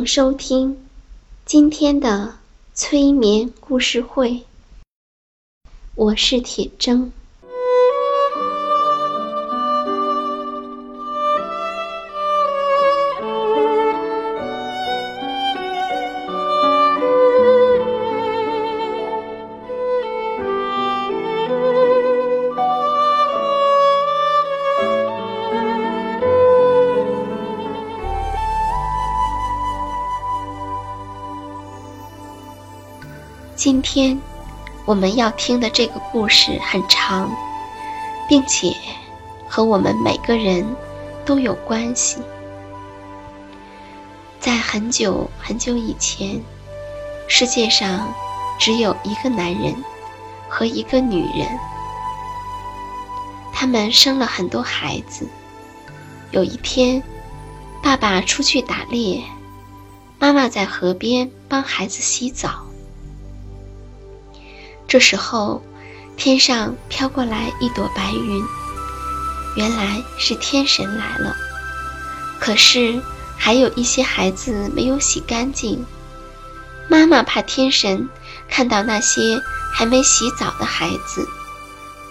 [0.00, 0.78] 迎收听
[1.44, 2.38] 今天的
[2.72, 4.44] 催眠故事会，
[5.94, 7.10] 我是铁铮。
[33.60, 34.18] 今天
[34.86, 37.30] 我们要听的这个故事很长，
[38.26, 38.74] 并且
[39.46, 40.66] 和我们每个人
[41.26, 42.16] 都有关系。
[44.38, 46.40] 在很久很久以前，
[47.28, 48.10] 世界上
[48.58, 49.76] 只有一个男人
[50.48, 51.46] 和一个女人，
[53.52, 55.28] 他们生了很多孩子。
[56.30, 57.02] 有一天，
[57.82, 59.22] 爸爸出去打猎，
[60.18, 62.64] 妈妈在河边帮孩子洗澡。
[64.90, 65.62] 这时候，
[66.16, 68.42] 天上飘过来一朵白云，
[69.54, 71.36] 原来是天神来了。
[72.40, 73.00] 可是
[73.38, 75.86] 还有一些孩子没有洗干净，
[76.88, 78.08] 妈妈怕天神
[78.48, 79.40] 看到那些
[79.72, 81.24] 还没洗澡的孩子，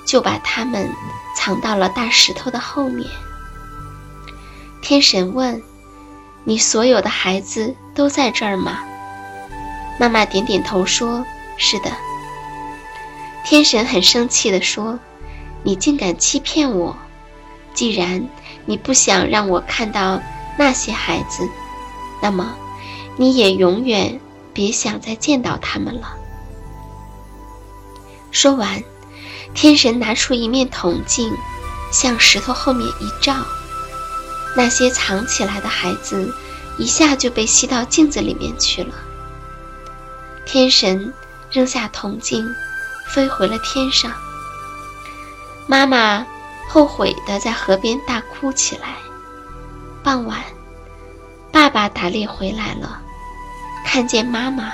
[0.06, 0.90] 就把他们
[1.36, 3.10] 藏到了大石头的后面。
[4.82, 5.62] 天神问
[6.46, 8.80] ：“你所有的孩子都在这儿吗？”
[10.00, 11.26] 妈妈点点头说
[11.60, 11.92] ：“是的。”
[13.46, 15.00] 天神很生气地说
[15.64, 16.96] ：“你竟敢欺骗我！
[17.74, 18.28] 既然
[18.66, 20.22] 你不想让我看到
[20.58, 21.48] 那些孩子，
[22.22, 22.56] 那么
[23.18, 24.20] 你也永远
[24.54, 26.16] 别想再见到他们了。”
[28.32, 28.84] 说完，
[29.56, 31.34] 天神拿出一面铜镜，
[31.92, 33.36] 向石头后面一照，
[34.56, 36.32] 那些藏起来的孩子
[36.78, 38.94] 一下就被吸到镜子里面去了。
[40.46, 41.12] 天神
[41.52, 42.48] 扔下铜镜。
[43.14, 44.12] 飞回了天上。
[45.68, 46.26] 妈妈
[46.68, 48.96] 后悔的在河边大哭起来。
[50.04, 50.40] 傍晚，
[51.52, 53.02] 爸爸打猎回来了，
[53.86, 54.74] 看见妈妈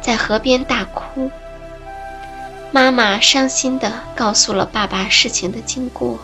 [0.00, 1.30] 在河边大哭。
[2.70, 6.18] 妈妈伤心的告诉了爸爸事情的经过。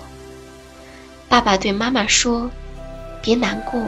[1.28, 2.50] 爸爸对妈妈说
[3.20, 3.82] ：“别难过，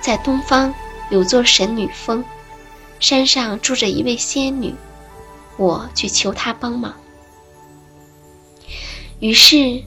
[0.00, 0.72] 在东方
[1.10, 2.24] 有座神女峰，
[3.00, 4.74] 山上住着一位仙女。”
[5.56, 6.94] 我去求他帮忙。
[9.20, 9.82] 于是，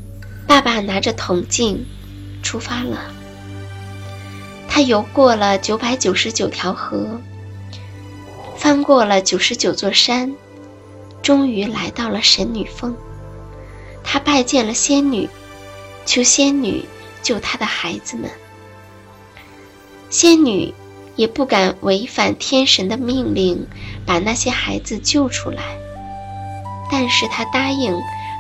[0.47, 1.85] 爸爸拿着铜镜
[2.41, 3.13] 出发了。
[4.67, 7.21] 他游过了九百九十九条河，
[8.57, 10.33] 翻过了九十九座山，
[11.21, 12.95] 终于来到了神女峰。
[14.03, 15.29] 他拜见了仙女，
[16.05, 16.83] 求仙女
[17.21, 18.29] 救他的孩子们。
[20.09, 20.73] 仙女。
[21.19, 23.67] 也不敢违反天神的命令，
[24.05, 25.61] 把那些孩子救出来。
[26.89, 27.93] 但是他答应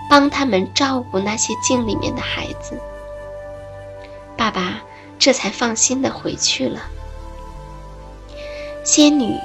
[0.09, 2.79] 帮他们照顾那些镜里面的孩子。
[4.37, 4.79] 爸爸
[5.19, 6.79] 这才放心的回去了。
[8.85, 9.35] 仙女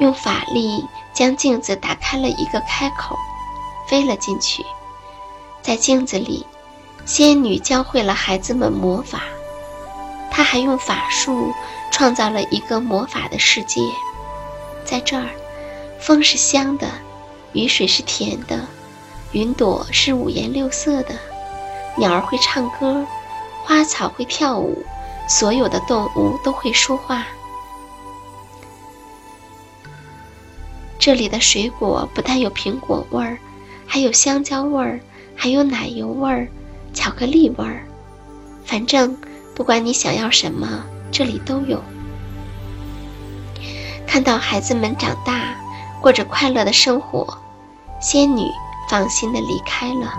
[0.00, 0.82] 用法力
[1.12, 3.18] 将镜子打开了一个开口，
[3.86, 4.64] 飞了进去。
[5.60, 6.46] 在镜子里，
[7.04, 9.24] 仙女教会了孩子们魔法。
[10.34, 11.54] 他还用法术。
[11.92, 13.80] 创造了一个魔法的世界，
[14.84, 15.28] 在这儿，
[16.00, 16.88] 风是香的，
[17.52, 18.66] 雨水是甜的，
[19.30, 21.14] 云朵是五颜六色的，
[21.96, 23.06] 鸟儿会唱歌，
[23.62, 24.84] 花草会跳舞，
[25.28, 27.24] 所有的动物都会说话。
[30.98, 33.38] 这里的水果不但有苹果味儿，
[33.86, 34.98] 还有香蕉味儿，
[35.36, 36.48] 还有奶油味儿、
[36.92, 37.86] 巧克力味儿。
[38.64, 39.16] 反正
[39.54, 41.82] 不管你想要什么，这里都有。
[44.06, 45.56] 看到孩子们长大，
[46.00, 47.38] 过着快乐的生活，
[48.00, 48.48] 仙女
[48.88, 50.12] 放心的离开了。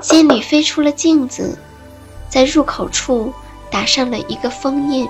[0.00, 1.58] 仙女飞出了镜子，
[2.28, 3.32] 在入口处
[3.70, 5.08] 打上了一个封印，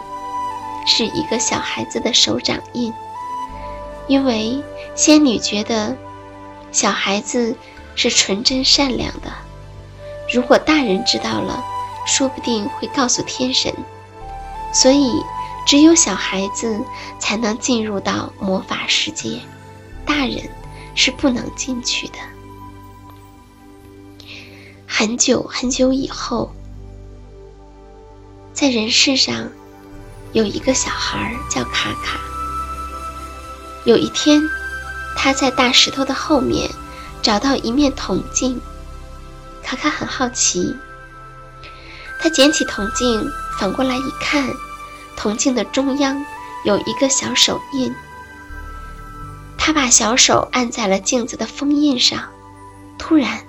[0.86, 2.92] 是一个小孩子的手掌印。
[4.08, 4.62] 因为
[4.94, 5.96] 仙女觉得
[6.72, 7.56] 小孩子
[7.94, 9.32] 是纯真善良的，
[10.32, 11.64] 如果大人知道了，
[12.06, 13.72] 说不定会告诉天神，
[14.72, 15.12] 所以
[15.66, 16.80] 只有小孩子
[17.18, 19.40] 才能进入到魔法世界，
[20.04, 20.50] 大人
[20.94, 22.14] 是不能进去的。
[24.86, 26.52] 很久很久以后，
[28.52, 29.48] 在人世上
[30.32, 32.20] 有一个小孩叫卡卡。
[33.84, 34.42] 有一天，
[35.16, 36.70] 他在大石头的后面
[37.22, 38.60] 找到一面铜镜。
[39.62, 40.76] 卡卡很好奇，
[42.22, 43.28] 他捡起铜镜，
[43.58, 44.48] 反过来一看，
[45.16, 46.24] 铜镜的中央
[46.64, 47.92] 有一个小手印。
[49.58, 52.22] 他把小手按在了镜子的封印上，
[52.96, 53.40] 突然，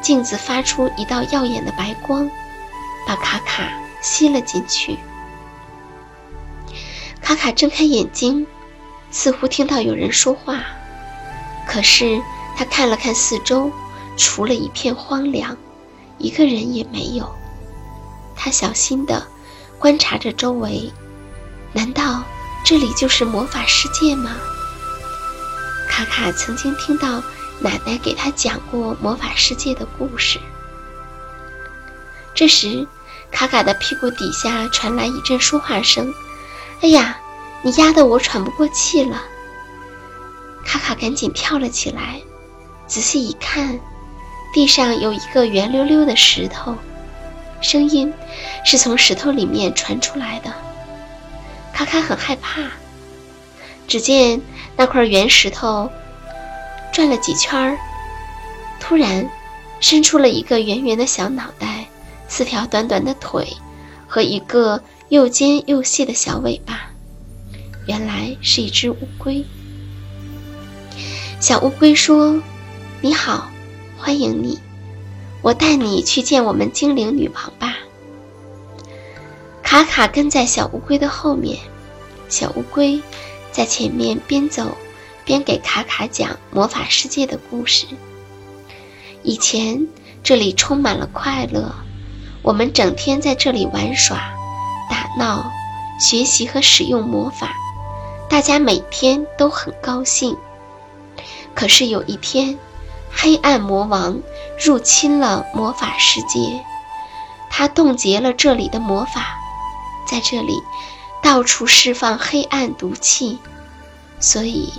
[0.00, 2.30] 镜子发出一道耀眼的白光，
[3.04, 3.68] 把卡卡
[4.00, 4.96] 吸了进去。
[7.20, 8.46] 卡卡睁开眼睛。
[9.12, 10.62] 似乎听到有人说话，
[11.66, 12.22] 可是
[12.56, 13.68] 他看了看四周，
[14.16, 15.56] 除了一片荒凉，
[16.18, 17.28] 一个人也没有。
[18.42, 19.22] 他小心地
[19.78, 20.90] 观察着周围，
[21.74, 22.24] 难道
[22.64, 24.30] 这里就是魔法世界吗？
[25.86, 27.22] 卡卡曾经听到
[27.58, 30.40] 奶奶给他讲过魔法世界的故事。
[32.34, 32.86] 这时，
[33.30, 36.10] 卡卡的屁股底下传来一阵说话声
[36.80, 37.18] ：“哎呀！”
[37.62, 39.22] 你压得我喘不过气了，
[40.64, 42.18] 卡卡赶紧跳了起来，
[42.86, 43.78] 仔细一看，
[44.54, 46.74] 地上有一个圆溜溜的石头，
[47.60, 48.12] 声音
[48.64, 50.52] 是从石头里面传出来的。
[51.72, 52.62] 卡卡很害怕，
[53.86, 54.40] 只见
[54.76, 55.90] 那块圆石头
[56.92, 57.78] 转了几圈儿，
[58.80, 59.28] 突然
[59.80, 61.86] 伸出了一个圆圆的小脑袋，
[62.28, 63.56] 四条短短的腿
[64.06, 66.90] 和一个又尖又细的小尾巴。
[67.86, 69.44] 原来是一只乌龟。
[71.40, 72.40] 小乌龟说
[73.00, 73.50] ：“你好，
[73.96, 74.58] 欢迎你，
[75.42, 77.78] 我带你去见我们精灵女王吧。”
[79.62, 81.58] 卡卡跟在小乌龟的后面，
[82.28, 83.00] 小乌龟
[83.52, 84.76] 在前面边走
[85.24, 87.86] 边给卡卡讲魔法世界的故事。
[89.22, 89.86] 以前
[90.24, 91.72] 这里充满了快乐，
[92.42, 94.32] 我们整天在这里玩耍、
[94.90, 95.50] 打闹、
[96.00, 97.52] 学习和使用魔法。
[98.28, 100.36] 大家每天都很高兴，
[101.54, 102.58] 可是有一天，
[103.12, 104.20] 黑暗魔王
[104.58, 106.64] 入侵了魔法世界，
[107.50, 109.34] 他冻结了这里的魔法，
[110.08, 110.54] 在这里
[111.22, 113.38] 到处释放黑暗毒气，
[114.18, 114.72] 所以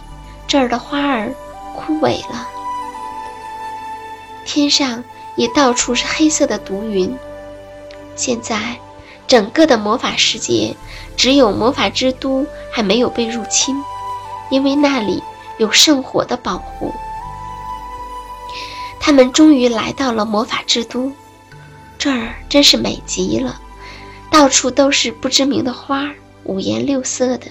[0.47, 1.33] 这儿的花儿
[1.75, 2.47] 枯萎了，
[4.45, 5.03] 天上
[5.35, 7.17] 也到处是黑色的毒云。
[8.15, 8.77] 现在。
[9.27, 10.75] 整个的魔法世界，
[11.15, 13.81] 只有魔法之都还没有被入侵，
[14.49, 15.23] 因为那里
[15.57, 16.93] 有圣火的保护。
[19.01, 21.11] 他们终于来到了魔法之都，
[21.97, 23.59] 这儿真是美极了，
[24.29, 26.09] 到处都是不知名的花，
[26.43, 27.47] 五颜六色的，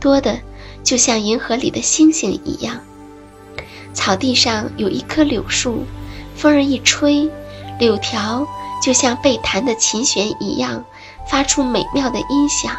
[0.00, 0.38] 多的
[0.82, 2.80] 就像银河里的星星一样。
[3.94, 5.84] 草地上有一棵柳树，
[6.36, 7.30] 风儿一吹，
[7.78, 8.46] 柳条。
[8.82, 10.82] 就像被弹的琴弦一样，
[11.28, 12.74] 发出美妙的音响。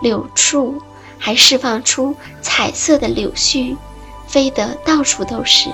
[0.00, 0.80] 柳树
[1.18, 3.76] 还释放出彩色的柳絮，
[4.26, 5.68] 飞得到处都是。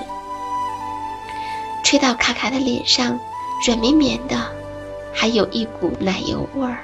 [1.85, 3.19] 吹到卡卡的脸上，
[3.63, 4.35] 软绵绵的，
[5.13, 6.79] 还有一股奶油味儿。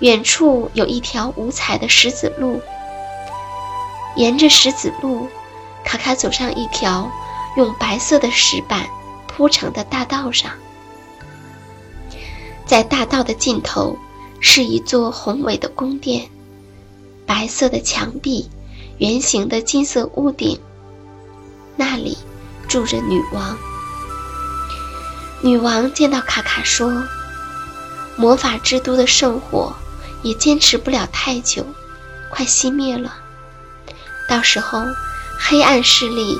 [0.00, 2.62] 远处有一条五彩的石子路，
[4.16, 5.28] 沿着石子路，
[5.84, 7.10] 卡卡走上一条
[7.58, 8.86] 用白色的石板
[9.26, 10.50] 铺成的大道上。
[12.64, 13.98] 在大道的尽头，
[14.40, 16.26] 是一座宏伟的宫殿，
[17.26, 18.48] 白色的墙壁，
[18.96, 20.58] 圆形的金色屋顶。
[21.76, 22.16] 那里
[22.68, 23.56] 住着女王。
[25.40, 27.02] 女王见到卡卡说
[28.16, 29.74] ：“魔法之都的圣火
[30.22, 31.64] 也坚持不了太久，
[32.30, 33.16] 快熄灭了。
[34.28, 34.84] 到时候，
[35.38, 36.38] 黑暗势力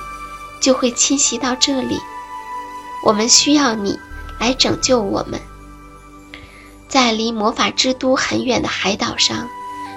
[0.61, 1.99] 就会侵袭到这里。
[3.04, 3.99] 我们需要你
[4.38, 5.40] 来拯救我们。
[6.88, 9.49] 在离魔法之都很远的海岛上，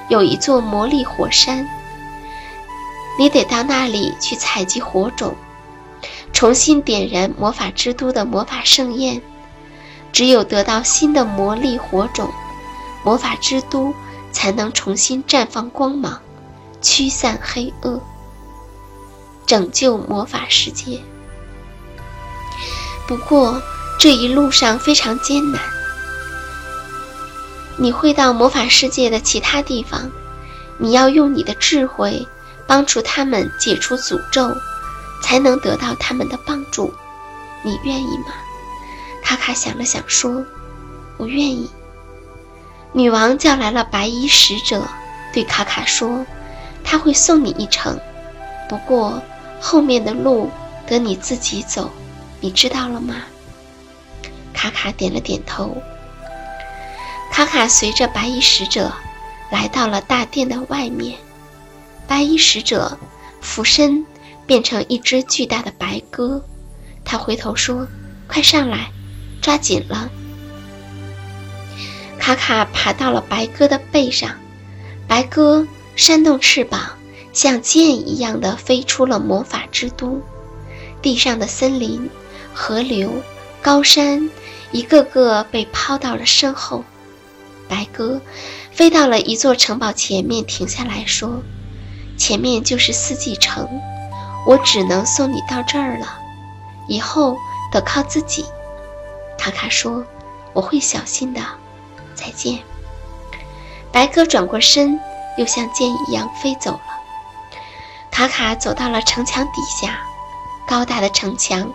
[0.10, 1.68] 有一座魔力火山。
[3.18, 5.36] 你得到那里去采集火种，
[6.34, 9.22] 重新点燃魔法之都的魔法盛宴。
[10.12, 12.30] 只有得到新的魔力火种，
[13.06, 13.94] 魔法之都
[14.32, 16.22] 才能重新绽放光芒，
[16.82, 18.02] 驱散黑恶，
[19.46, 21.00] 拯救魔法世界。
[23.08, 23.62] 不过
[23.98, 25.62] 这一路上非常艰难。
[27.78, 30.12] 你会到魔法世界的其他地方，
[30.78, 32.28] 你要用你的智慧
[32.68, 34.54] 帮助他们解除诅咒，
[35.22, 36.94] 才能得到他们的帮助。
[37.64, 38.34] 你愿意吗？
[39.24, 40.46] 卡卡想了想，说
[41.18, 41.70] ：“我愿意。”
[42.92, 44.84] 女王叫来了白衣使者，
[45.32, 46.26] 对卡卡说
[46.84, 47.98] ：“他会送你一程，
[48.68, 49.22] 不过
[49.62, 50.50] 后面的路
[50.88, 51.90] 得你自己走，
[52.40, 53.16] 你知道了吗？”
[54.54, 55.82] 卡卡点了点头。
[57.32, 58.92] 卡卡随着白衣使者
[59.50, 61.18] 来到了大殿的外面，
[62.08, 62.98] 白衣使者
[63.40, 64.06] 俯身
[64.52, 66.44] 变成一只巨大的白鸽，
[67.06, 67.88] 他回头说
[68.28, 68.92] ：“快上来！”
[69.42, 70.10] 抓紧了，
[72.20, 74.32] 卡卡爬到了白鸽的背上，
[75.08, 75.66] 白鸽
[75.96, 76.98] 扇动翅膀，
[77.32, 80.22] 像箭一样的飞出了魔法之都。
[81.02, 82.10] 地上的森林、
[82.54, 83.24] 河流、
[83.62, 84.30] 高山，
[84.74, 86.84] 一个个被抛到了身后。
[87.70, 88.20] 白鸽
[88.74, 91.42] 飞到了一座城堡前面，停下来说
[92.20, 93.66] ：“前面就是四季城，
[94.46, 96.20] 我只能送你到这儿了，
[96.88, 97.38] 以后
[97.72, 98.46] 得靠自己。”
[99.38, 100.06] 卡卡说
[100.54, 101.42] ：“我会小心的，
[102.16, 102.60] 再见。”
[103.92, 105.00] 白鸽转过身，
[105.38, 106.82] 又像箭一样飞走了。
[108.10, 110.02] 卡卡走到了城墙底下，
[110.68, 111.72] 高大的城墙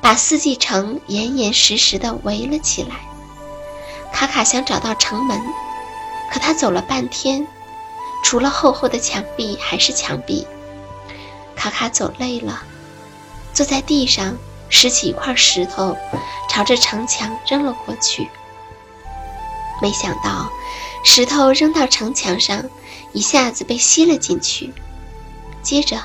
[0.00, 2.96] 把四季城严严实实的围了起来。
[4.12, 5.40] 卡卡想找到城门，
[6.30, 7.46] 可他走了半天，
[8.22, 10.46] 除了厚厚的墙壁还是墙壁。
[11.58, 12.62] 卡卡走累了，
[13.52, 14.36] 坐在地上。
[14.70, 15.96] 拾起一块石头，
[16.50, 18.28] 朝着城墙扔了过去。
[19.80, 20.52] 没想到，
[21.02, 22.62] 石头扔到城墙上，
[23.14, 24.74] 一下子被吸了进去。
[25.62, 26.02] 接着，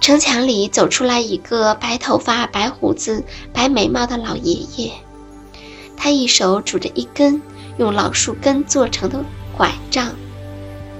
[0.00, 4.92] 城墙里走出来一个白头发、白胡子、白眉毛的老爷爷。
[5.96, 7.42] 他一手拄着一根
[7.78, 9.24] 用老树根做成的
[9.56, 10.14] 拐杖，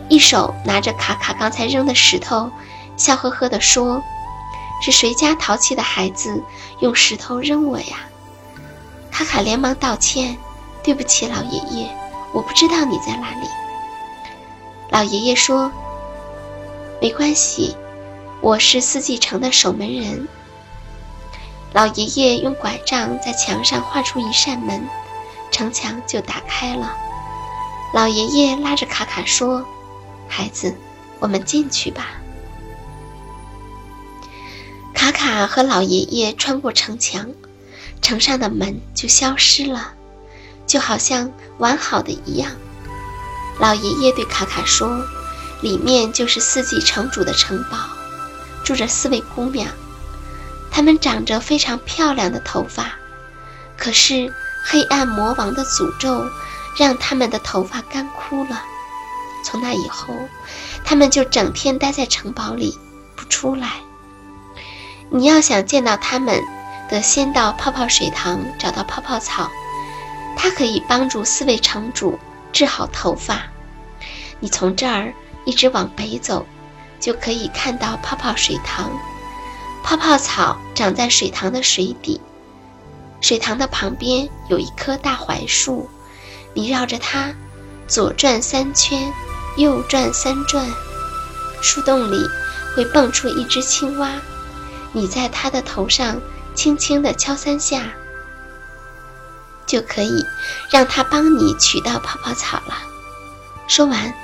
[0.08, 2.50] 一手拿着卡卡刚才扔的石头，
[2.96, 4.02] 笑呵呵地说。
[4.82, 6.42] 是谁家淘气的孩子
[6.80, 8.00] 用石头扔我呀？
[9.10, 10.36] 卡卡连忙道歉
[10.84, 11.88] ：“对不起，老爷爷，
[12.34, 13.48] 我不知道你在哪里。”
[14.90, 15.72] 老爷爷说
[17.00, 17.74] ：“没关系，
[18.42, 20.28] 我是四季城的守门人。”
[21.72, 24.86] 老爷爷用拐杖在墙上画出一扇门，
[25.50, 26.94] 城墙就打开了。
[27.94, 29.64] 老爷爷拉着卡卡说
[30.28, 30.76] ：“孩子，
[31.20, 32.08] 我们进去吧。”
[35.04, 37.28] 卡卡和老爷爷穿过城墙，
[38.00, 39.92] 城上的门就消失了，
[40.66, 42.50] 就好像完好的一样。
[43.60, 45.04] 老爷爷对卡卡说
[45.60, 47.76] ：“里面就是四季城主的城堡，
[48.64, 49.68] 住着四位姑娘，
[50.70, 52.94] 她们长着非常漂亮的头发。
[53.76, 54.32] 可是
[54.64, 56.24] 黑暗魔王的诅咒
[56.78, 58.62] 让她们的头发干枯了。
[59.44, 60.14] 从那以后，
[60.82, 62.78] 她们就整天待在城堡里
[63.14, 63.68] 不出来。”
[65.16, 66.42] 你要想见到他们，
[66.90, 69.48] 得先到泡泡水塘找到泡泡草，
[70.36, 72.18] 它可以帮助四位城主
[72.52, 73.42] 治好头发。
[74.40, 76.44] 你从这儿一直往北走，
[76.98, 78.90] 就可以看到泡泡水塘。
[79.84, 82.20] 泡泡草长在水塘的水底，
[83.20, 85.88] 水塘的旁边有一棵大槐树，
[86.54, 87.32] 你绕着它
[87.86, 89.12] 左转三圈，
[89.58, 90.68] 右转三转，
[91.62, 92.18] 树洞里
[92.74, 94.10] 会蹦出一只青蛙。
[94.94, 96.20] 你在他的头上
[96.54, 97.82] 轻轻地敲三下，
[99.66, 100.24] 就可以
[100.70, 102.76] 让他帮你取到泡泡草了。
[103.66, 104.14] 说完，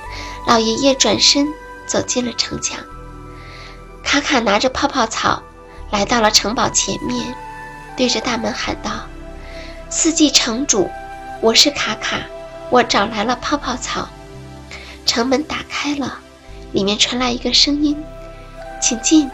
[0.47, 1.45] 老爷爷转身
[1.85, 2.79] 走进了城墙。
[4.01, 5.43] 卡卡拿着泡泡草
[5.91, 7.35] 来到了城堡前面，
[7.97, 8.91] 对着大门喊道
[9.91, 10.89] ：“四季城主，
[11.41, 12.21] 我是卡卡，
[12.69, 14.07] 我找来了泡泡草。”
[15.05, 16.19] 城门打开了，
[16.71, 18.01] 里面传来一个声音
[18.81, 19.29] ：“请进。”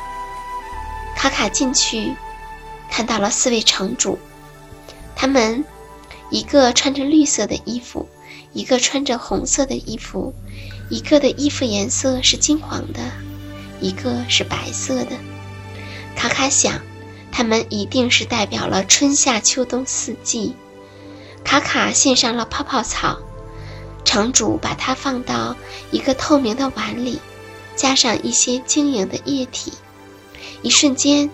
[1.17, 2.15] 卡卡进去，
[2.91, 4.19] 看到了四位城主，
[5.15, 5.65] 他们
[6.29, 8.07] 一个穿着绿色的衣服，
[8.53, 10.31] 一个穿着红色的衣服，
[10.91, 13.01] 一个的衣服颜色是金黄的，
[13.81, 15.17] 一个是白色的。
[16.15, 16.79] 卡卡想，
[17.31, 20.55] 它们一定是代表了春夏秋冬四季。
[21.43, 23.17] 卡卡献上了泡泡草，
[24.05, 25.55] 城主把它放到
[25.89, 27.19] 一个透明的碗里，
[27.75, 29.73] 加上一些晶莹的液体。
[30.61, 31.29] 一瞬间，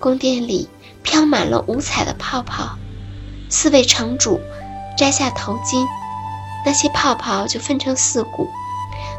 [0.00, 0.68] 宫殿里
[1.02, 2.76] 飘满了五彩的泡泡。
[3.48, 4.40] 四位城主
[4.96, 5.86] 摘下头巾，
[6.66, 8.48] 那些泡泡就分成四股，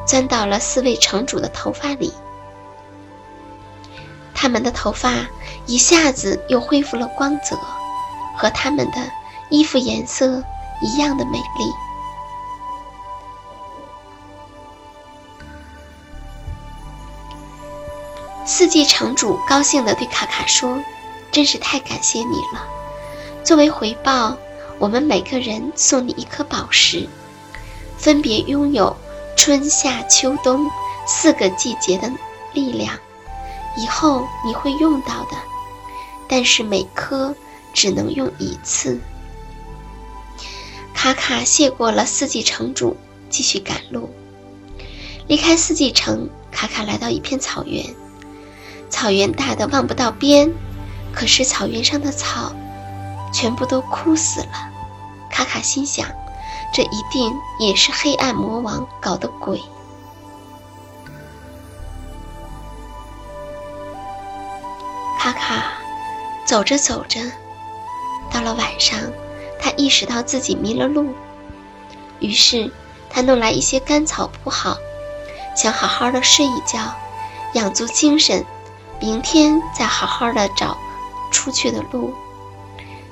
[0.05, 2.11] 钻到了四位城主的头发里。
[4.33, 5.13] 他们的头发
[5.65, 7.57] 一下子又恢复了光泽，
[8.37, 8.97] 和他们的
[9.49, 10.43] 衣服颜色
[10.81, 11.84] 一样的美丽。
[18.47, 20.79] 四季城主高兴地对卡卡说
[21.31, 22.63] ：“真是太感谢你了！
[23.43, 24.37] 作为回报，
[24.77, 27.09] 我们每个人送你一颗宝石，
[27.97, 28.95] 分别拥有
[29.35, 30.69] 春夏秋冬
[31.07, 32.11] 四个季节的
[32.53, 32.99] 力量。
[33.75, 35.35] 以后你会用到的，
[36.27, 37.35] 但是每颗
[37.73, 38.99] 只能用一次。”
[40.93, 42.95] 卡卡谢过了四季城主，
[43.27, 44.11] 继续赶路。
[45.27, 47.83] 离开四季城，卡卡来到一片草原。
[48.89, 50.51] 草原大的望不到边，
[51.13, 52.53] 可是草原上的草
[53.33, 54.71] 全部都枯死了。
[55.29, 56.07] 卡卡心想，
[56.73, 59.61] 这一定也是黑暗魔王搞的鬼。
[65.19, 65.63] 卡卡
[66.45, 67.19] 走着走着，
[68.31, 68.99] 到了晚上，
[69.59, 71.13] 他意识到自己迷了路，
[72.19, 72.71] 于是
[73.09, 74.77] 他弄来一些干草铺好，
[75.55, 76.79] 想好好的睡一觉，
[77.53, 78.45] 养足精神。
[79.05, 80.75] 明天再好好的找
[81.29, 82.11] 出去的路。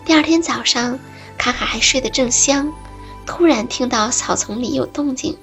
[0.03, 0.97] 第二天早上，
[1.37, 2.73] 卡卡还睡得正香，
[3.27, 5.37] 突然听到草丛里有动静，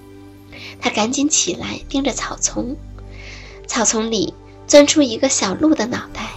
[0.80, 2.76] 他赶紧起来盯着草丛。
[3.68, 4.34] 草丛里
[4.66, 6.30] 钻出一个小鹿的脑袋，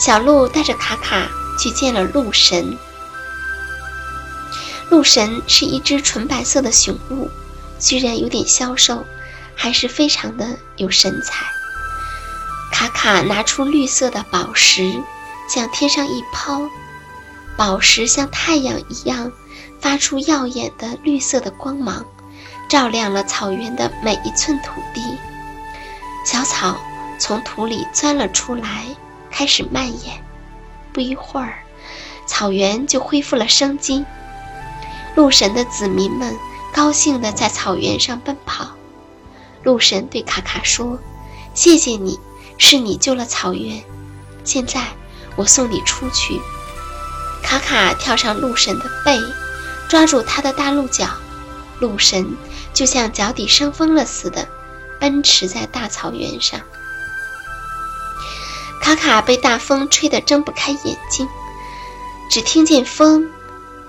[0.00, 2.76] 小鹿带着卡卡去见了鹿神。
[4.88, 7.28] 鹿神是一只纯白色的雄鹿，
[7.78, 9.04] 虽然有点消瘦，
[9.54, 11.46] 还是非常的有神采。
[12.80, 15.02] 卡卡拿出绿色的宝石，
[15.46, 16.62] 向天上一抛，
[17.54, 19.30] 宝石像太阳一样，
[19.82, 22.06] 发出耀眼的绿色的光芒，
[22.70, 25.02] 照亮了草原的每一寸土地。
[26.24, 26.80] 小草
[27.18, 28.86] 从土里钻了出来，
[29.30, 30.24] 开始蔓延。
[30.90, 31.58] 不一会儿，
[32.24, 34.06] 草原就恢复了生机。
[35.14, 36.34] 鹿神的子民们
[36.72, 38.70] 高兴地在草原上奔跑。
[39.64, 40.98] 鹿神对卡卡说
[41.52, 42.18] ：“谢谢你。”
[42.62, 43.82] 是你救了草原，
[44.44, 44.80] 现在
[45.34, 46.38] 我送你出去。
[47.42, 49.18] 卡卡跳上鹿神的背，
[49.88, 51.08] 抓住他的大鹿角，
[51.80, 52.36] 鹿神
[52.74, 54.46] 就像脚底生风了似的，
[55.00, 56.60] 奔驰在大草原上。
[58.82, 61.26] 卡卡被大风吹得睁不开眼睛，
[62.30, 63.30] 只听见风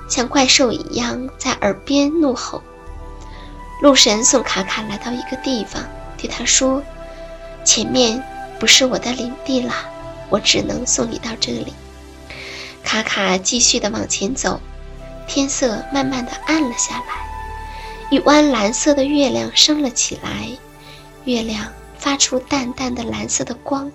[0.07, 2.63] 像怪兽一样在耳边怒吼。
[3.81, 5.83] 鹿神送卡卡来到一个地方，
[6.17, 6.81] 对他说
[7.65, 8.23] ：“前面。”
[8.61, 9.73] 不是我的领地了，
[10.29, 11.73] 我只能送你到这里。
[12.83, 14.61] 卡卡继续的往前走，
[15.27, 17.05] 天色慢慢的暗了下来，
[18.11, 20.47] 一弯蓝色的月亮升了起来，
[21.25, 23.91] 月亮发出淡淡的蓝色的光，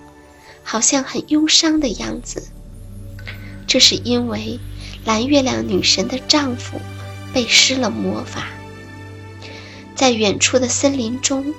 [0.65, 2.49] 好像很忧伤的样子。
[3.69, 4.59] 这是因为
[5.05, 6.81] 蓝月亮女神的丈夫
[7.33, 8.49] 被施了魔法，
[9.95, 11.55] 在远处的森林中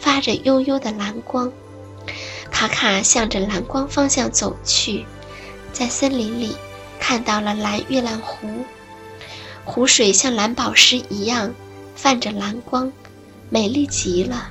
[0.00, 1.52] 发着悠悠的蓝光。
[2.50, 5.06] 卡卡向着蓝光方向走去，
[5.72, 6.56] 在森林里
[6.98, 8.64] 看到了蓝月亮湖，
[9.64, 11.54] 湖水像蓝宝石一样
[11.94, 12.92] 泛着蓝光，
[13.48, 14.48] 美丽极了。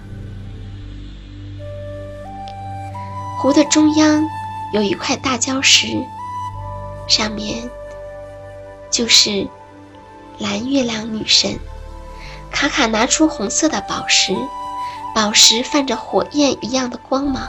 [3.38, 4.24] 湖的中央
[4.74, 5.88] 有一块大礁石，
[7.08, 7.70] 上面
[8.90, 9.48] 就是
[10.40, 11.58] 蓝月亮女神。
[12.52, 14.36] 卡卡拿出红色的宝石，
[15.14, 17.48] 宝石泛着火焰一样的光芒。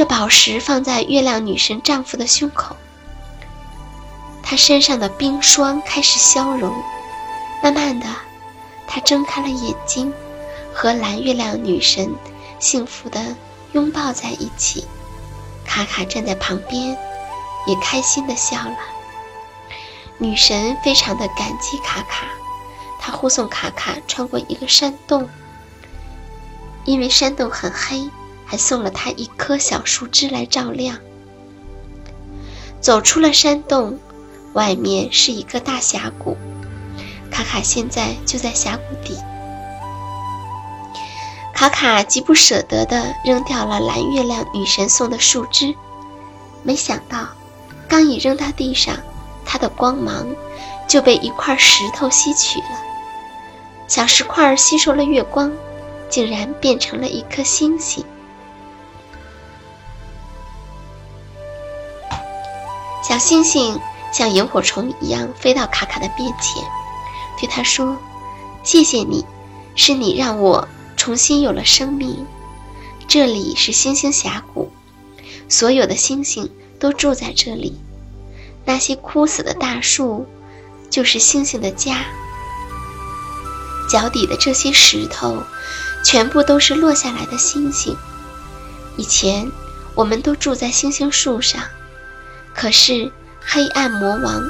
[0.00, 2.74] 这宝石放在月亮女神丈夫的胸口，
[4.42, 6.72] 他身上的冰霜开始消融，
[7.62, 8.06] 慢慢的，
[8.86, 10.10] 他睁开了眼睛，
[10.72, 12.14] 和蓝月亮女神
[12.58, 13.36] 幸福的
[13.72, 14.86] 拥抱在一起。
[15.66, 16.96] 卡卡站在旁边，
[17.66, 18.78] 也开心的笑了。
[20.16, 22.24] 女神非常的感激卡卡，
[22.98, 25.28] 她护送卡卡穿过一个山洞，
[26.86, 28.08] 因为山洞很黑。
[28.50, 30.98] 还送了他一棵小树枝来照亮。
[32.80, 34.00] 走出了山洞，
[34.54, 36.36] 外面是一个大峡谷。
[37.30, 39.16] 卡卡现在就在峡谷底。
[41.54, 45.72] 卡卡极不舍得地扔掉了蓝月亮女神送的树枝，
[46.64, 47.28] 没想到，
[47.88, 48.96] 刚一扔到地上，
[49.44, 50.26] 它的光芒
[50.88, 52.80] 就被一块石头吸取了。
[53.86, 55.52] 小石块吸收了月光，
[56.08, 58.04] 竟然变成了一颗星星。
[63.10, 63.80] 小星星
[64.12, 66.62] 像萤火虫一样飞到卡卡的面前，
[67.40, 67.98] 对他说
[68.62, 69.26] ：“谢谢你，
[69.74, 72.24] 是你让我重新有了生命。
[73.08, 74.70] 这里是星星峡谷，
[75.48, 77.80] 所有的星星都住在这里。
[78.64, 80.24] 那些枯死的大树，
[80.88, 82.04] 就是星星的家。
[83.90, 85.42] 脚底的这些石头，
[86.04, 87.96] 全部都是落下来的星星。
[88.96, 89.50] 以前，
[89.96, 91.60] 我们都住在星星树上。”
[92.60, 94.42] 可是，黑暗魔王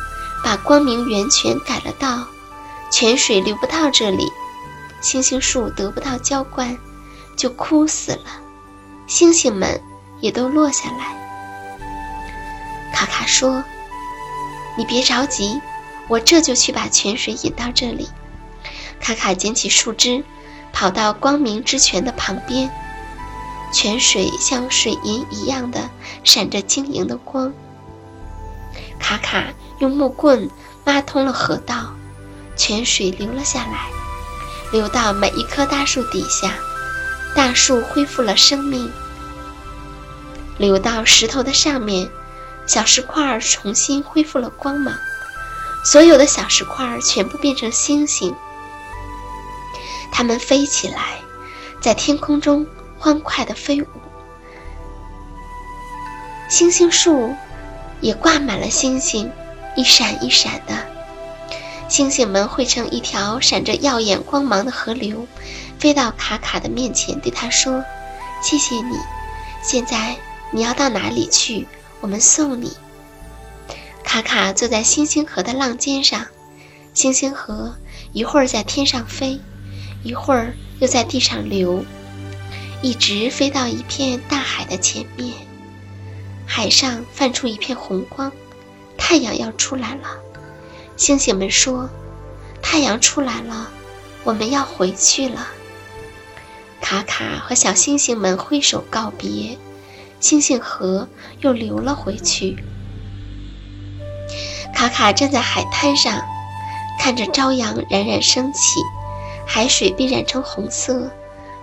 [0.43, 2.27] 把光明源泉改了道，
[2.91, 4.27] 泉水流不到这里，
[5.01, 6.77] 星星树得不到浇灌，
[7.37, 8.25] 就枯死了，
[9.07, 9.81] 星星们
[10.19, 11.79] 也都落下来。
[12.93, 13.63] 卡卡说
[14.77, 15.61] ：“你别着急，
[16.09, 18.09] 我这就去把泉水引到这里。”
[19.01, 20.25] 卡卡捡起树枝，
[20.73, 22.69] 跑到光明之泉的旁边，
[23.73, 25.89] 泉水像水银一样的
[26.25, 27.55] 闪着晶莹的光。
[29.01, 29.47] 卡卡
[29.79, 30.49] 用木棍
[30.85, 31.93] 挖通了河道，
[32.57, 33.89] 泉水流了下来，
[34.71, 36.53] 流到每一棵大树底下，
[37.35, 38.89] 大树恢复了生命；
[40.59, 42.09] 流到石头的上面，
[42.67, 44.95] 小石块重新恢复了光芒，
[45.85, 48.35] 所有的小石块全部变成星星，
[50.13, 51.19] 它们飞起来，
[51.81, 52.67] 在天空中
[52.99, 53.87] 欢快地飞舞，
[56.49, 57.35] 星星树。
[58.01, 59.31] 也挂满了星星，
[59.77, 60.87] 一闪一闪的，
[61.89, 65.27] 星星们汇成一条闪着耀眼光芒的河流，
[65.79, 67.85] 飞到卡卡的面前，对他说
[68.43, 68.97] ：“谢谢你，
[69.63, 70.17] 现在
[70.51, 71.67] 你要到哪里去？
[72.01, 72.73] 我们送你。”
[74.03, 76.27] 卡卡坐在星星河的浪尖上，
[76.95, 77.77] 星星河
[78.13, 79.39] 一会儿在天上飞，
[80.03, 81.85] 一会儿又在地上流，
[82.83, 85.35] 一直飞到一片大海的前面。
[86.53, 88.33] 海上泛出一片红光，
[88.99, 90.19] 太阳要出来了。
[90.97, 91.89] 星星们说
[92.61, 93.71] ：“太阳出来了，
[94.25, 95.47] 我们要回去了。”
[96.83, 99.57] 卡卡和小星星们挥手告别，
[100.19, 101.09] 星星河
[101.39, 102.57] 又流了回去。
[104.75, 106.21] 卡卡站在海滩上，
[106.99, 108.81] 看着朝阳冉冉升起，
[109.47, 111.13] 海水被染成红色，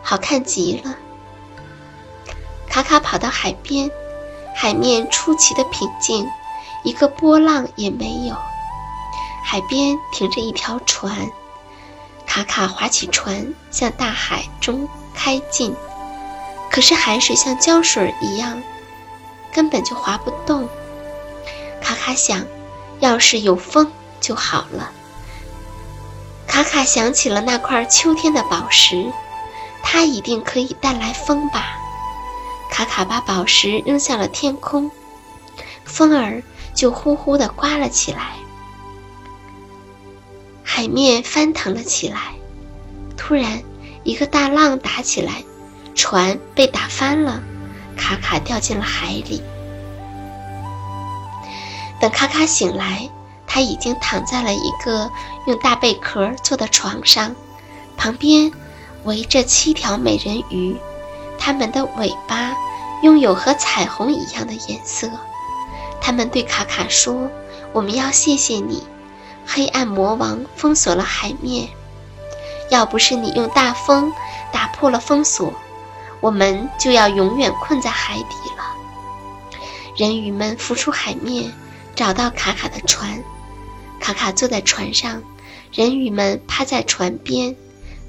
[0.02, 0.96] 好看极了。
[2.70, 3.92] 卡卡跑到海边。
[4.60, 6.28] 海面出奇的平静，
[6.84, 8.36] 一个波浪也没有。
[9.46, 11.30] 海边停着一条船，
[12.26, 15.76] 卡卡划起船向大海中开进。
[16.72, 18.64] 可是海水像胶水一样，
[19.54, 20.68] 根本就划不动。
[21.80, 22.44] 卡卡想，
[23.00, 24.92] 要是有风就好了。
[26.48, 29.06] 卡卡想起了那块秋天的宝石，
[29.84, 31.78] 它一定可以带来风吧。
[32.70, 34.92] 卡卡把宝石扔向了天空，
[35.84, 38.36] 风儿就呼呼地刮了起来，
[40.64, 42.34] 海面翻腾了起来。
[43.18, 43.64] 突然，
[44.04, 45.44] 一个大浪打起来，
[45.96, 47.42] 船被打翻了，
[47.98, 49.42] 卡卡掉进了海里。
[52.00, 53.10] 等卡卡醒来，
[53.48, 55.10] 他已经躺在了一个
[55.48, 57.36] 用大贝壳做的床上，
[57.98, 58.52] 旁边
[59.04, 60.76] 围着七条美人鱼，
[61.38, 62.56] 它们的尾巴。
[63.04, 65.08] 拥有和彩虹一样的颜色，
[66.02, 67.30] 他们对卡卡说
[67.72, 68.84] ：“我们要谢谢你，
[69.46, 71.70] 黑暗魔王封锁了海面。
[72.72, 74.12] 要不是你用大风
[74.52, 75.54] 打破了封锁，
[76.22, 78.66] 我们就要永远困在海底了。”
[79.96, 81.54] 人鱼们浮出海面，
[81.96, 83.24] 找到卡卡的船。
[84.00, 85.22] 卡卡坐在船上，
[85.72, 87.56] 人鱼们趴在船边，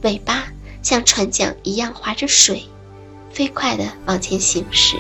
[0.01, 0.45] 尾巴
[0.83, 2.67] 像船桨一样划着水。
[3.39, 4.97] 飞快地往前行驶。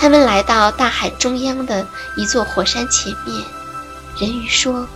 [0.00, 3.44] 他们来到大海中央的一座火山前面。
[4.18, 4.88] 人鱼说：“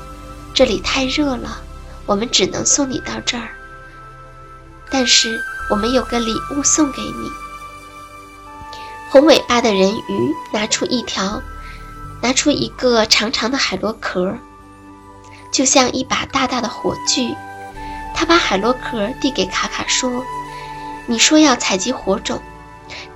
[0.52, 1.62] 这里太热了，
[2.06, 3.50] 我们只能送你到这儿。
[4.90, 7.30] 但是我们有个礼物送给你。”
[9.08, 11.40] 红尾巴的人鱼拿出一条，
[12.20, 14.36] 拿出一个长长的海螺壳，
[15.52, 17.36] 就像一把大大的火炬。
[18.16, 20.24] 他把海螺壳递给卡卡说。
[21.10, 22.40] 你说要采集火种，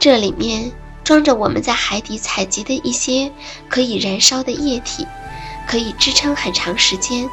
[0.00, 0.72] 这里面
[1.04, 3.30] 装着我们在海底采集的一些
[3.68, 5.06] 可以燃烧的液体，
[5.68, 7.30] 可以支撑很长时间，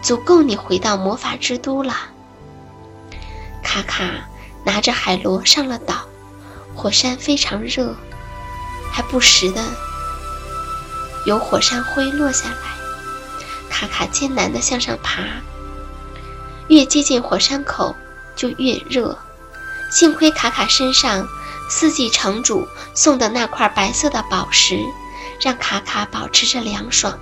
[0.00, 1.92] 足够你回到魔法之都了。
[3.64, 4.28] 卡卡
[4.62, 6.06] 拿着海螺上了岛，
[6.72, 7.92] 火山非常热，
[8.92, 9.60] 还不时的
[11.26, 12.56] 有火山灰落下来。
[13.68, 15.20] 卡卡艰难地向上爬，
[16.68, 17.92] 越接近火山口
[18.36, 19.18] 就越热。
[19.90, 21.26] 幸亏卡卡身上
[21.70, 24.84] 四季城主送的那块白色的宝石，
[25.40, 27.18] 让卡卡保持着凉爽。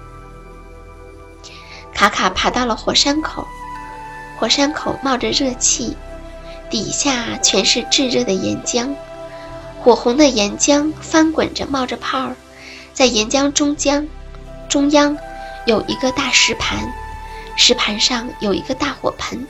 [1.94, 3.46] 卡卡爬到了火山口，
[4.38, 5.96] 火山口冒着热气，
[6.68, 8.94] 底下全是炙热的岩浆，
[9.80, 12.36] 火红的岩浆翻滚着，冒着泡儿，
[12.92, 14.08] 在岩浆中间，
[14.68, 15.16] 中央
[15.66, 16.92] 有一个大石盘，
[17.56, 19.46] 石盘上有一个大火盆。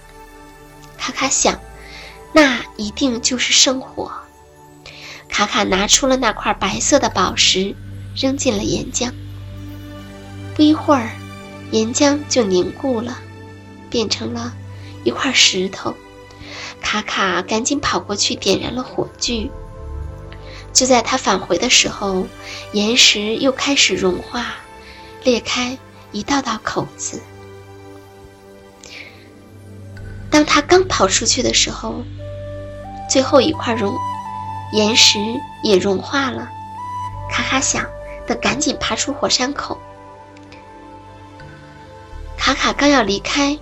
[0.98, 1.58] 卡卡想，
[2.34, 4.12] 那一定就是圣火。
[5.28, 7.74] 卡卡拿出了那块白色的宝石，
[8.14, 9.10] 扔进了岩浆。
[10.54, 11.10] 不一会儿。
[11.70, 13.18] 岩浆就凝固了，
[13.90, 14.54] 变成了
[15.02, 15.94] 一块石头。
[16.80, 19.50] 卡卡赶紧跑过去点燃了火炬。
[20.72, 22.28] 就在他返回的时候，
[22.72, 24.54] 岩石又开始融化，
[25.24, 25.76] 裂开
[26.12, 27.20] 一道道口子。
[30.30, 32.04] 当他刚跑出去的时候，
[33.14, 33.96] 最后一块熔
[34.72, 35.20] 岩石
[35.62, 36.48] 也融化了。
[37.30, 37.86] 卡卡想，
[38.26, 39.78] 得赶紧爬出火山口。
[42.36, 43.56] 卡卡刚要离开，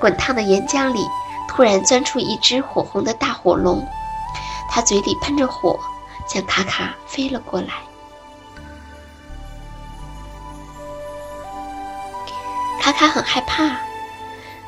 [0.00, 1.06] 滚烫的岩浆里
[1.46, 3.86] 突然钻出一只火红的大火龙，
[4.70, 5.78] 它嘴里喷着火，
[6.26, 7.74] 向卡卡飞了过来。
[12.80, 13.76] 卡卡很害怕，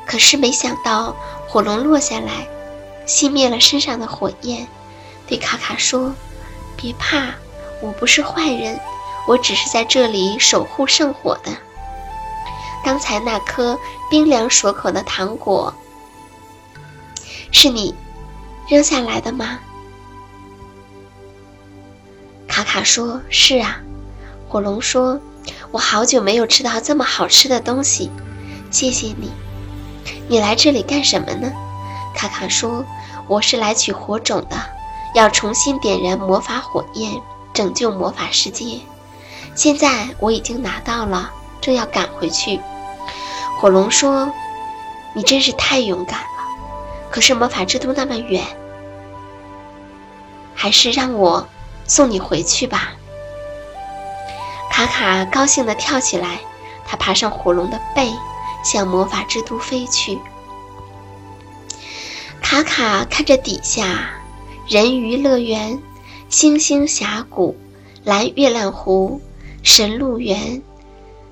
[0.05, 1.15] 可是没想到
[1.47, 2.47] 火龙落下来，
[3.05, 4.67] 熄灭了身上的火焰，
[5.27, 6.13] 对卡卡说
[6.77, 7.35] ：“别怕，
[7.81, 8.79] 我不是坏人，
[9.27, 11.51] 我只是在这里守护圣火的。”
[12.83, 13.77] 刚才那颗
[14.09, 15.73] 冰凉爽口的糖果，
[17.51, 17.93] 是你
[18.67, 19.59] 扔下来的吗？
[22.47, 23.79] 卡卡说：“是啊。”
[24.49, 25.19] 火龙说
[25.71, 28.11] ：“我好久没有吃到这么好吃的东西，
[28.69, 29.31] 谢谢你。
[30.27, 31.51] 你来这里干什么呢？”
[32.13, 32.85] 卡卡说
[33.27, 34.57] ：“我是来取火种的，
[35.15, 37.21] 要重新点燃魔法火焰，
[37.53, 38.79] 拯救魔法世界。
[39.55, 42.59] 现在我已经拿到了，正要赶回去。”
[43.59, 44.31] 火龙说
[45.13, 46.43] ：“你真是太勇敢了，
[47.09, 48.43] 可是魔法之都那么远，
[50.55, 51.47] 还是让我
[51.85, 52.89] 送你回去吧。”
[54.71, 56.39] 卡卡高兴地跳起来，
[56.87, 58.11] 他爬上火龙的背，
[58.63, 60.19] 向魔法之都飞去。
[62.51, 64.09] 卡卡看着底下
[64.67, 65.81] 人鱼乐园、
[66.27, 67.57] 星星峡谷、
[68.03, 69.21] 蓝月亮湖、
[69.63, 70.61] 神鹿园、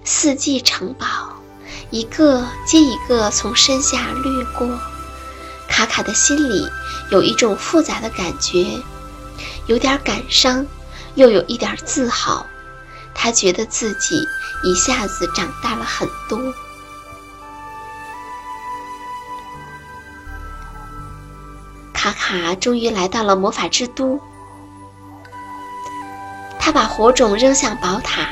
[0.06, 1.06] 四季城堡。
[1.90, 4.80] 一个接一个从身下掠过，
[5.68, 6.66] 卡卡的心里
[7.12, 8.66] 有一种复杂的感觉，
[9.68, 10.66] 有点感伤，
[11.16, 12.46] 又有一点自豪。
[13.14, 14.26] 他觉得自己
[14.64, 16.40] 一下子长大了很多。
[22.02, 24.18] 卡卡终于来到了魔法之都，
[26.58, 28.30] 他把火种扔向宝塔，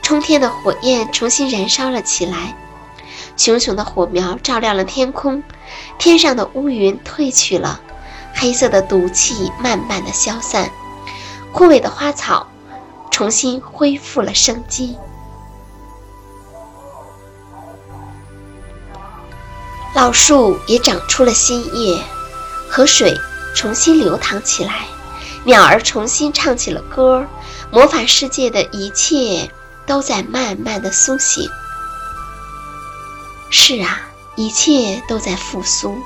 [0.00, 2.56] 冲天的火焰重新燃烧了起来。
[3.36, 5.42] 熊熊的火苗照亮了天空，
[5.98, 7.78] 天上的乌云退去了，
[8.34, 10.70] 黑色的毒气慢慢的消散，
[11.52, 12.46] 枯萎的花草
[13.10, 14.96] 重新恢复了生机，
[19.94, 22.02] 老树也长出了新叶，
[22.70, 23.20] 河水
[23.52, 24.86] 重新流淌起来，
[25.42, 27.26] 鸟儿重新唱起了歌，
[27.72, 29.50] 魔法世界的一切
[29.84, 31.50] 都在慢慢的苏醒。
[33.50, 35.98] 是啊，一切都在复苏，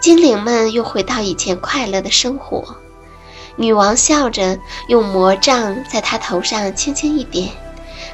[0.00, 2.76] 精灵们又回到以前快乐的生活。
[3.56, 7.50] 女王笑着用魔杖在她头上轻轻一点，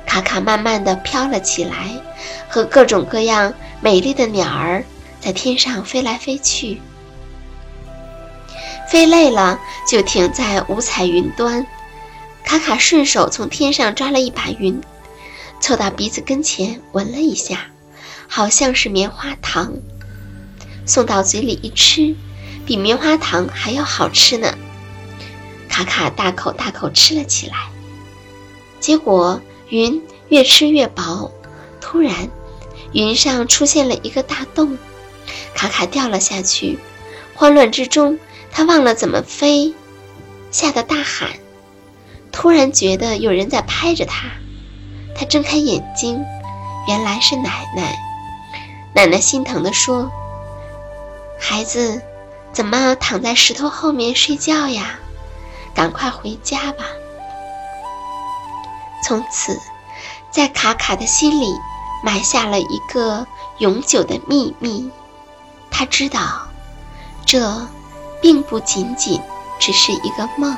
[0.06, 2.02] 卡卡慢慢地飘了起来，
[2.48, 3.52] 和各种各样
[3.82, 4.82] 美丽的鸟儿
[5.20, 6.80] 在天上飞来飞去。
[8.90, 11.66] 飞累了就停在五彩云端，
[12.44, 14.80] 卡卡顺手从天上抓了一把云，
[15.60, 17.66] 凑到鼻子跟前闻了一下。
[18.30, 19.72] 好像是棉花糖，
[20.84, 22.14] 送到嘴里一吃，
[22.66, 24.54] 比棉花糖还要好吃呢。
[25.66, 27.54] 卡卡大口大口吃了起来，
[28.80, 31.32] 结果云越吃越薄，
[31.80, 32.28] 突然，
[32.92, 34.76] 云上出现了一个大洞，
[35.54, 36.78] 卡卡掉了下去。
[37.34, 38.18] 慌乱之中，
[38.50, 39.74] 他忘了怎么飞，
[40.50, 41.30] 吓得大喊。
[42.32, 44.28] 突然觉得有人在拍着他，
[45.14, 46.24] 他睁开眼睛，
[46.86, 47.98] 原来是奶奶。
[48.94, 50.10] 奶奶心疼地说
[51.38, 52.02] ：“孩子，
[52.52, 54.98] 怎么躺在石头后面睡觉呀？
[55.74, 56.84] 赶快回家吧！
[59.04, 59.56] 从此，
[60.30, 61.46] 在卡卡的心里
[62.02, 63.26] 埋下了一个
[63.58, 64.90] 永久的秘密。
[65.70, 66.48] 他知道，
[67.24, 67.68] 这
[68.20, 69.20] 并不仅仅
[69.58, 70.56] 只是一个梦。